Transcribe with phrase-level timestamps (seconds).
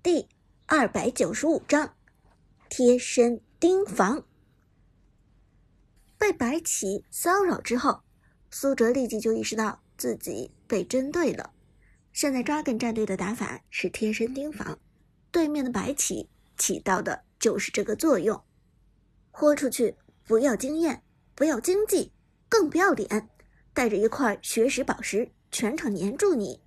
[0.00, 0.28] 第
[0.66, 1.96] 二百九十五章
[2.68, 4.24] 贴身盯防。
[6.16, 8.02] 被白起骚扰之后，
[8.48, 11.52] 苏哲立即就意识到自己被针对了。
[12.12, 14.78] 现在抓根战队的打法是贴身盯防，
[15.32, 18.40] 对面的白起起到的就是这个作用。
[19.32, 21.02] 豁出去，不要经验，
[21.34, 22.12] 不要经济，
[22.48, 23.28] 更不要脸，
[23.74, 26.62] 带着一块学识宝石，全场黏住你。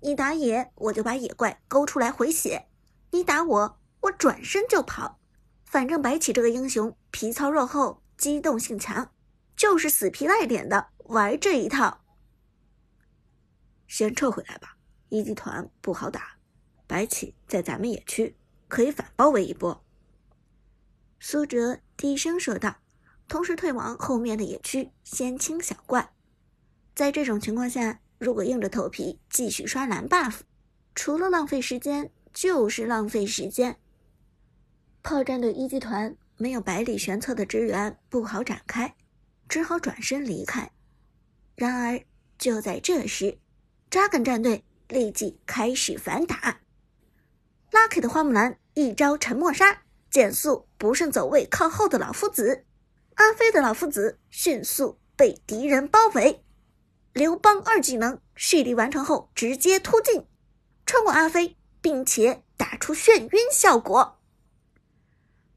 [0.00, 2.66] 你打野，我就把野怪勾出来回血；
[3.10, 5.18] 你打我，我转身就跑。
[5.64, 9.10] 反正白起这个英雄皮糙肉厚，机动性强，
[9.56, 12.04] 就是死皮赖脸的玩这一套。
[13.88, 14.76] 先撤回来吧，
[15.08, 16.36] 一级团不好打，
[16.86, 18.36] 白起在咱们野区，
[18.68, 19.84] 可以反包围一波。
[21.18, 22.76] 苏哲低声说道，
[23.26, 26.12] 同时退往后面的野区，先清小怪。
[26.94, 28.00] 在这种情况下。
[28.18, 30.40] 如果硬着头皮继续刷蓝 buff，
[30.94, 33.76] 除了浪费时间就是浪费时间。
[35.02, 38.94] 炮战队一级团没有百里玄策的支援，不好展开，
[39.48, 40.70] 只好转身离开。
[41.54, 42.00] 然而
[42.38, 43.38] 就在这时，
[43.90, 46.60] 扎根战队立即开始反打。
[47.70, 52.64] Lucky 的花木兰一招沉默杀，减速不慎走位靠后的老夫子，
[53.14, 56.42] 阿飞的老夫子迅速被敌人包围。
[57.16, 60.26] 刘邦二技能蓄力完成后，直接突进，
[60.84, 64.20] 穿过阿飞，并且打出眩晕效果。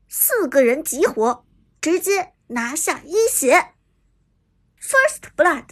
[0.08, 1.46] 四个人集火，
[1.82, 3.74] 直接拿下一血。
[4.80, 5.66] First Blood，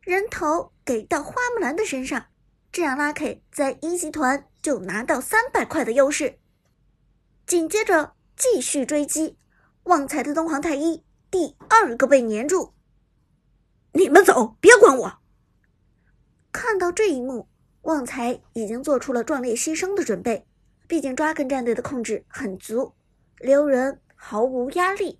[0.00, 2.26] 人头给到花木兰的身上，
[2.72, 6.40] 这样 Lucky 在一级团就拿到三百块的优势。
[7.46, 9.38] 紧接着继续追击，
[9.84, 12.72] 旺财的东皇太一第二个被粘住。
[13.96, 15.18] 你们走，别管我。
[16.52, 17.48] 看到这一幕，
[17.82, 20.46] 旺财已经做出了壮烈牺牲的准备。
[20.86, 22.92] 毕竟抓根战队的控制很足，
[23.38, 25.18] 留人毫无压力。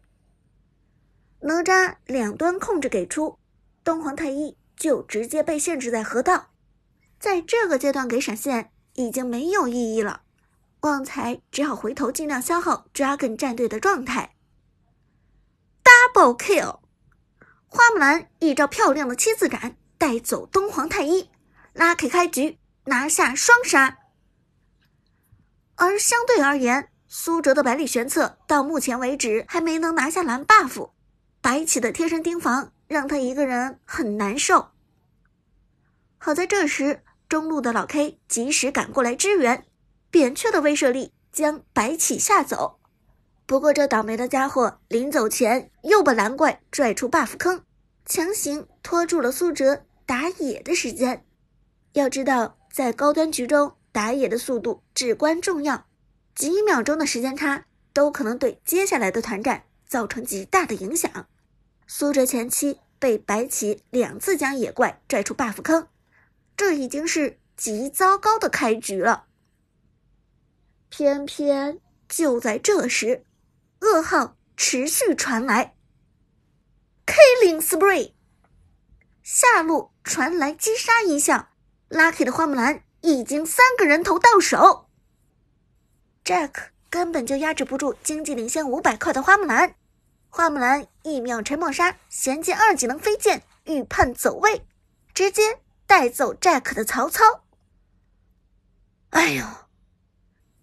[1.41, 3.39] 哪吒两端控制给出，
[3.83, 6.51] 东皇太一就直接被限制在河道。
[7.19, 10.21] 在这个阶段给闪现已经没有意义了，
[10.81, 14.35] 旺财只好回头尽量消耗抓根战队的状态。
[15.83, 16.86] Double kill。
[17.69, 21.31] 花木兰一招漂亮的七字斩带走东皇太一，
[21.73, 23.99] 拉开开局拿下双杀。
[25.75, 30.91] 而相对而言，苏哲的百里玄策到目前为止还没能拿下蓝 buff，
[31.41, 34.71] 白起的贴身盯防让他一个人很难受。
[36.19, 39.67] 好在这时中路的老 K 及时赶过来支援，
[40.11, 42.81] 扁鹊的威慑力将白起吓走。
[43.47, 47.65] 不过这倒霉的家伙临走前又把蓝怪拽出 buff 坑。
[48.05, 51.25] 强行拖住了苏哲打野的时间。
[51.93, 55.87] 要知道，在高端局中打野的速度至关重要，
[56.35, 61.29] 几秒钟的时间差都可能对接下来的团战造成极大的影响。
[61.89, 65.89] 苏哲前期被白起两次将野怪拽出 buff 坑，
[66.57, 69.25] 这已经是极糟糕的开局了。
[70.89, 73.25] 偏偏就在这时，
[73.81, 75.75] 噩耗持续传来。
[77.07, 78.15] Killing spree，
[79.23, 81.49] 下路传来击杀音效
[81.89, 84.89] ，Lucky 的花木兰已经三个人头到手
[86.25, 89.77] ，Jack 根本就压制不住经济领先五百块的花木兰，
[90.29, 94.67] 花木兰一秒沉默杀，衔接二技能飞剑，预判走位，
[95.15, 97.45] 直接带走 Jack 的曹操。
[99.11, 99.45] 哎呦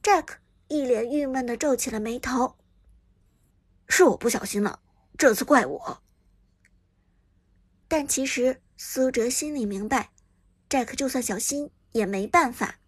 [0.04, 0.36] ，Jack
[0.68, 2.58] 一脸郁闷的皱起了眉头，
[3.96, 4.80] 是我不小心了，
[5.20, 6.02] 这次怪我。
[7.88, 10.10] 但其实苏哲心里明白
[10.68, 12.80] ，Jack 就算小心也没办法。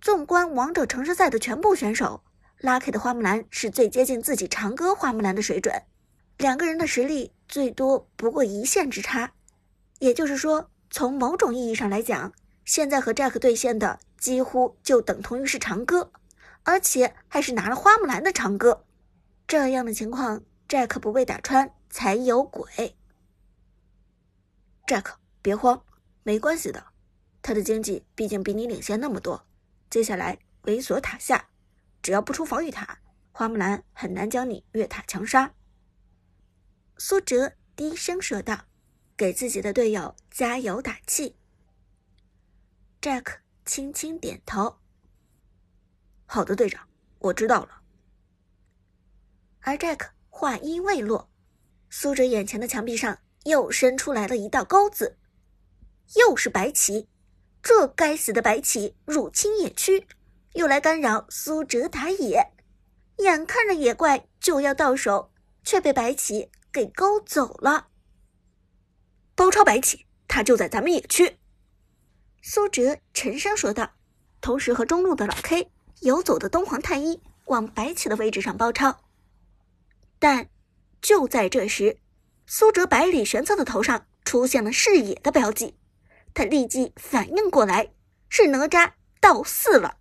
[0.00, 2.22] 纵观王者城市赛的全部选手
[2.60, 5.74] ，Lucky 的花木兰是最接近自己长歌花木兰的水准，
[6.38, 9.32] 两个人的实力最多不过一线之差。
[9.98, 12.32] 也就是说，从某种意义上来讲，
[12.64, 16.12] 现在和 Jack 对线的几乎就等同于是长歌，
[16.62, 18.84] 而且还是拿了花木兰的长歌。
[19.46, 22.96] 这样的情况，Jack 不被打穿才有鬼。
[24.86, 25.84] Jack，别慌，
[26.24, 26.84] 没关系的。
[27.42, 29.46] 他的经济毕竟比你领先那么多。
[29.88, 31.48] 接下来猥琐塔下，
[32.02, 32.98] 只要不出防御塔，
[33.30, 35.54] 花木兰很难将你越塔强杀。
[36.98, 38.64] 苏哲低声说道，
[39.16, 41.36] 给自己的队友加油打气。
[43.00, 44.78] Jack 轻轻点头
[46.26, 46.88] ：“好的，队长，
[47.20, 47.82] 我知道了。”
[49.66, 51.28] 而 Jack 话音未落，
[51.90, 53.18] 苏哲眼前的墙壁上。
[53.46, 55.18] 又伸出来了一道钩子，
[56.16, 57.08] 又是白起，
[57.62, 60.04] 这该死的白起入侵野区，
[60.54, 62.44] 又来干扰苏哲打野。
[63.18, 65.30] 眼看着野怪就要到手，
[65.62, 67.86] 却被白起给勾走了。
[69.36, 71.38] 包抄白起，他就在咱们野区。
[72.42, 73.92] 苏哲沉声说道，
[74.40, 75.70] 同时和中路的老 K
[76.00, 79.05] 游走的东皇太一往白起的位置上包抄。
[80.18, 80.48] 但
[81.00, 81.98] 就在这时，
[82.46, 85.74] 苏哲百里玄策的头上出现了视野的标记，
[86.34, 87.90] 他立即反应过来，
[88.28, 89.98] 是哪吒到四了。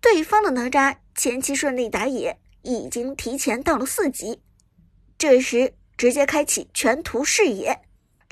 [0.00, 4.42] 对方的哪吒前期顺利打野，已经提前到了四级，
[5.16, 7.82] 这时直接开启全图视野，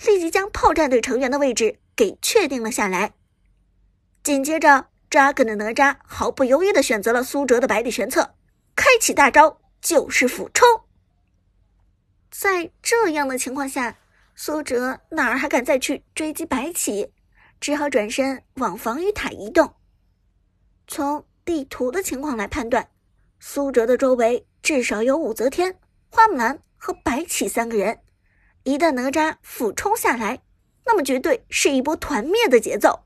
[0.05, 3.15] 立即将炮战队成员的位置给确定了下来。
[4.23, 8.35] 紧接着扎根的哪吒毫不犹豫地选择了苏哲的百里玄策，
[8.75, 10.67] 开启大招就是俯冲。
[12.29, 13.99] 在这样的情况下，
[14.35, 17.13] 苏哲哪儿还敢再去追击白起，
[17.61, 19.77] 只好转身往防御塔移动。
[20.89, 22.91] 从地图的情况来判断，
[23.39, 25.79] 苏哲的周围至少有武则天、
[26.11, 28.01] 花木兰和白起三个人。
[28.65, 30.43] 一旦哪吒俯冲下来，
[30.85, 33.05] 那么绝对是一波团灭的节奏。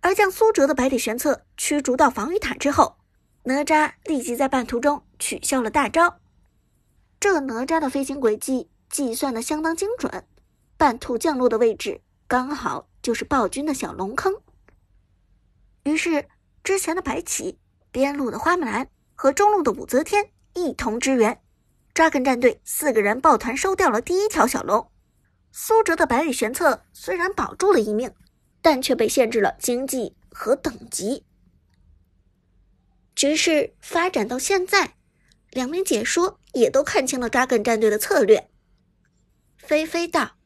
[0.00, 2.97] 而将苏哲的百里玄策驱逐到防御塔之后，
[3.48, 6.20] 哪吒立即在半途中取消了大招。
[7.18, 10.26] 这哪吒的飞行轨迹计算的相当精准，
[10.76, 14.34] 半途降落的位置刚好就是暴君的小龙坑。
[15.84, 16.26] 于是。
[16.64, 17.58] 之前的白起、
[17.90, 21.40] 边路的花木兰和中路的武则天一同支援，
[21.94, 24.90] 扎根战队四个人抱团收掉了第一条小龙。
[25.50, 28.12] 苏哲的百里玄策虽然保住了一命，
[28.60, 31.24] 但却被限制了经济和等级。
[33.18, 34.92] 局势发展到现在，
[35.50, 38.48] 两名解说也都看清了扎根战队的策略。
[39.56, 40.36] 菲菲道：“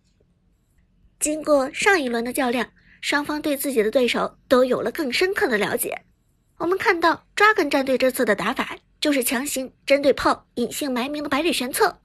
[1.21, 2.71] 经过上一轮的较量，
[3.03, 6.07] 双方对自己的对手都有了更深刻的了解。”
[6.57, 11.99] 我们看到 Dragon 战队这次的打法，就是强行针对炮隐姓埋名的百里玄策。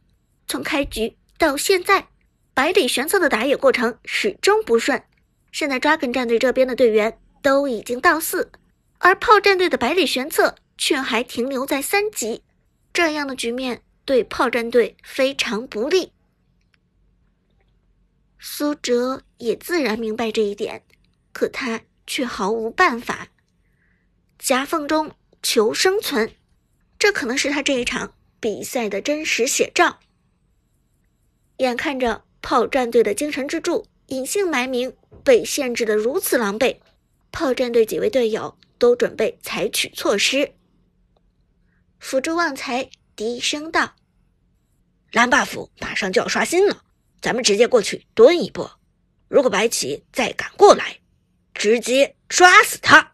[0.49, 2.09] 从开局到现在，
[2.53, 5.01] 百里玄策的打野过程始终不顺。
[5.53, 8.51] 现在 Dragon 战队这边的队员都已经到四，
[8.99, 12.43] 而炮战队的百里玄策却还停留在三级，
[12.91, 16.11] 这样的局面对炮战队非常不利。
[18.39, 20.83] 苏哲也自然明白这一点，
[21.33, 23.27] 可他却毫无办法。
[24.39, 25.11] 夹缝中
[25.41, 26.31] 求生存，
[26.99, 29.99] 这可能是他这一场比赛的真实写照。
[31.57, 36.77] 眼看着炮战队的精神支柱隐姓埋名被限制的如此狼狈，
[37.37, 40.55] 炮战队几位队友都准备采取措施。
[41.99, 43.93] 辅助旺财低声道
[45.13, 46.83] ：“蓝 buff 马上就要刷新了，
[47.21, 48.79] 咱们直接过去蹲一波。
[49.27, 50.99] 如果白起再敢过来，
[51.53, 53.11] 直接抓死他。”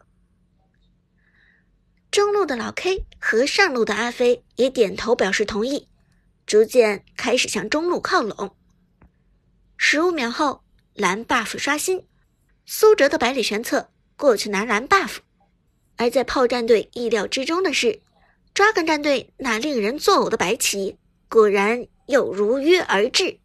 [2.10, 5.86] 中路的老 K 和上路的阿飞也点头表示同意，
[6.46, 8.56] 逐渐开始向中路靠拢。
[9.76, 12.06] 十五秒后，蓝 buff 刷新，
[12.64, 15.18] 苏哲的百里玄策过去拿蓝 buff。
[15.96, 18.00] 而在炮战队意料之中的是
[18.54, 23.38] ，Dragon 战队那令人作呕的白起果然又如约而至。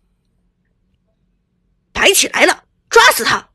[1.92, 3.50] 白起来了，抓死他！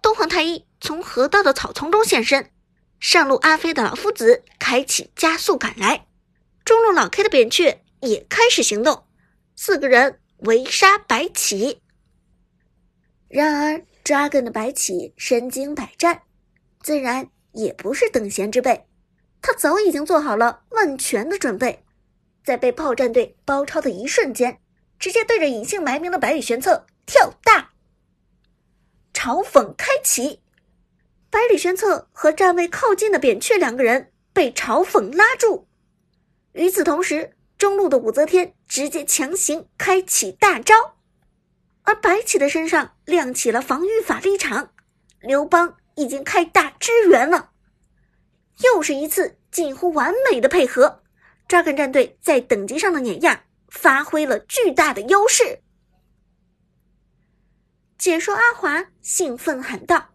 [0.00, 2.50] 东皇太一从河道的草丛中现身。
[2.98, 6.06] 上路阿飞的老夫子开启加速赶来，
[6.64, 9.04] 中路老 K 的扁鹊也开始行动，
[9.56, 11.82] 四个人围杀白起。
[13.28, 16.22] 然而，Dragon 的白起身经百战，
[16.80, 18.86] 自然也不是等闲之辈，
[19.40, 21.84] 他早已经做好了万全的准备，
[22.44, 24.58] 在被炮战队包抄的一瞬间，
[24.98, 27.70] 直接对着隐姓埋名的百里玄策跳大，
[29.12, 30.40] 嘲讽开启。
[31.30, 35.66] 百里玄策和站位靠近的扁鹊两个人被嘲讽拉住。
[36.52, 40.74] 与此同时，中路的武则天直接强行开启大招，
[41.82, 44.72] 而白起的身上亮起了防御法力场，
[45.20, 47.50] 刘邦已经开大支援了。
[48.62, 51.02] 又是一次近乎完美的配合
[51.48, 55.60] ，Dragon 战队在等级上的碾压发挥了巨大的优势。
[57.98, 60.10] 解说阿华兴奋喊道。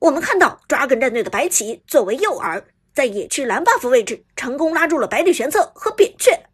[0.00, 2.62] 我们看到抓根战队的白起作为诱饵，
[2.94, 6.46] 在野区蓝 buff 位置成功拉住了百里玄策和扁鹊，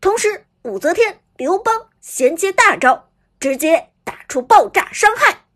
[0.00, 3.09] 同时武则天、刘邦衔接大招，
[3.40, 5.46] 直接打出爆炸伤害。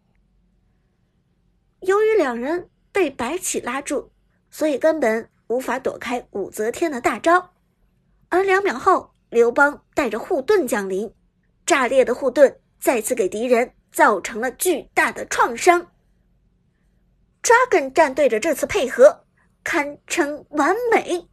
[1.81, 4.11] 由于两人被白起拉住，
[4.51, 7.53] 所以根本无法躲开武则天的大招。
[8.31, 11.15] 而两秒后，刘邦带着护盾降临，
[11.67, 15.93] 炸裂的护盾再次给敌人造成了巨大的创伤。
[17.43, 19.27] ，Dragon 战队的这次配合
[19.63, 21.29] 堪称完美。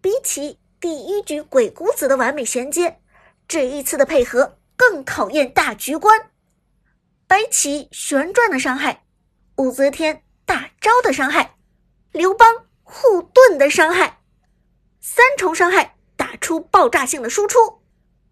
[0.00, 3.00] 比起第一局鬼谷子的完美衔接，
[3.46, 6.30] 这一次的配合更考验大局观。
[7.26, 9.04] 白起旋转的伤害，
[9.56, 11.58] 武则天大招的伤害，
[12.12, 12.48] 刘邦
[12.82, 14.22] 护盾的伤害，
[14.98, 17.58] 三重伤害打出爆炸性的输出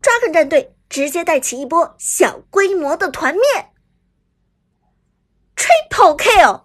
[0.01, 3.43] ，Dragon 战队直接带起一波小规模的团灭。
[5.55, 6.65] Triple kill，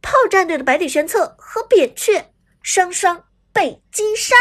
[0.00, 2.32] 炮战队的百里玄策和扁鹊
[2.62, 4.34] 双双被击杀。